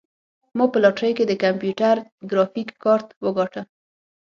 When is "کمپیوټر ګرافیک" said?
1.43-2.69